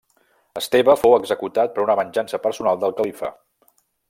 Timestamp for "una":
1.87-1.99